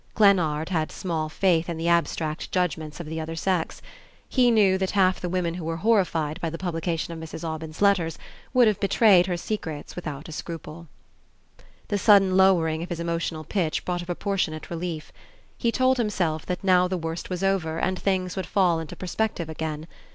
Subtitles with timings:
[0.15, 3.83] Glennard had small faith in the abstract judgments of the other sex;
[4.27, 7.43] he knew that half the women who were horrified by the publication of Mrs.
[7.47, 8.17] Aubyn's letters
[8.51, 10.87] would have betrayed her secrets without a scruple.
[11.89, 15.11] The sudden lowering of his emotional pitch brought a proportionate relief.
[15.55, 19.49] He told himself that now the worst was over and things would fall into perspective
[19.49, 19.85] again.